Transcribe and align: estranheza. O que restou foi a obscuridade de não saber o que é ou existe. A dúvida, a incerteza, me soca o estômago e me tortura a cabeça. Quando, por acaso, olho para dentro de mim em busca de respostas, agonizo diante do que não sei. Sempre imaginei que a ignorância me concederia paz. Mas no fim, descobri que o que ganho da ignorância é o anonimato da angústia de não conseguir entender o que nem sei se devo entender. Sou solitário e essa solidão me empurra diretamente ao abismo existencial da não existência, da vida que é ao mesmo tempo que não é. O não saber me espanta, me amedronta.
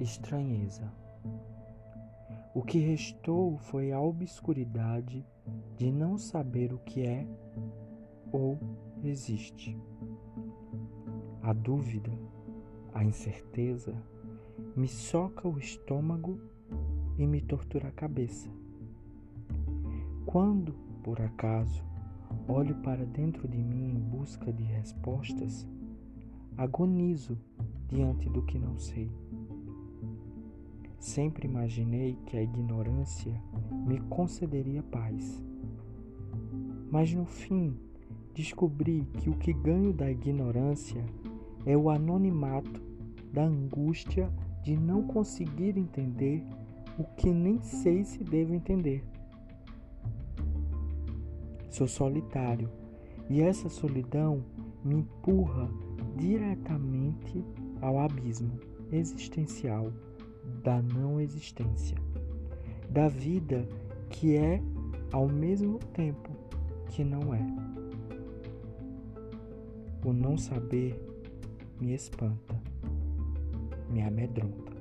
estranheza. 0.00 0.92
O 2.54 2.62
que 2.62 2.78
restou 2.78 3.58
foi 3.58 3.92
a 3.92 4.00
obscuridade 4.00 5.26
de 5.76 5.90
não 5.90 6.16
saber 6.16 6.72
o 6.72 6.78
que 6.78 7.02
é 7.02 7.26
ou 8.32 8.58
existe. 9.02 9.76
A 11.42 11.52
dúvida, 11.52 12.10
a 12.92 13.04
incerteza, 13.04 13.94
me 14.76 14.88
soca 14.88 15.48
o 15.48 15.58
estômago 15.58 16.40
e 17.18 17.26
me 17.26 17.40
tortura 17.40 17.88
a 17.88 17.92
cabeça. 17.92 18.48
Quando, 20.26 20.72
por 21.02 21.20
acaso, 21.20 21.84
olho 22.48 22.74
para 22.76 23.04
dentro 23.04 23.46
de 23.46 23.58
mim 23.58 23.90
em 23.90 24.00
busca 24.00 24.52
de 24.52 24.62
respostas, 24.64 25.68
agonizo 26.56 27.38
diante 27.88 28.28
do 28.28 28.42
que 28.42 28.58
não 28.58 28.78
sei. 28.78 29.10
Sempre 31.04 31.46
imaginei 31.46 32.16
que 32.24 32.34
a 32.34 32.42
ignorância 32.42 33.38
me 33.86 34.00
concederia 34.08 34.82
paz. 34.82 35.44
Mas 36.90 37.12
no 37.12 37.26
fim, 37.26 37.76
descobri 38.34 39.06
que 39.18 39.28
o 39.28 39.36
que 39.36 39.52
ganho 39.52 39.92
da 39.92 40.10
ignorância 40.10 41.04
é 41.66 41.76
o 41.76 41.90
anonimato 41.90 42.80
da 43.30 43.44
angústia 43.44 44.32
de 44.62 44.78
não 44.78 45.02
conseguir 45.02 45.76
entender 45.76 46.42
o 46.98 47.04
que 47.04 47.30
nem 47.30 47.60
sei 47.60 48.02
se 48.02 48.24
devo 48.24 48.54
entender. 48.54 49.04
Sou 51.68 51.86
solitário 51.86 52.70
e 53.28 53.42
essa 53.42 53.68
solidão 53.68 54.42
me 54.82 54.94
empurra 54.94 55.68
diretamente 56.16 57.44
ao 57.82 57.98
abismo 57.98 58.58
existencial 58.90 59.92
da 60.62 60.80
não 60.82 61.20
existência, 61.20 61.96
da 62.88 63.08
vida 63.08 63.66
que 64.10 64.36
é 64.36 64.62
ao 65.12 65.28
mesmo 65.28 65.78
tempo 65.92 66.30
que 66.90 67.04
não 67.04 67.34
é. 67.34 67.40
O 70.04 70.12
não 70.12 70.36
saber 70.36 71.00
me 71.80 71.94
espanta, 71.94 72.60
me 73.90 74.02
amedronta. 74.02 74.73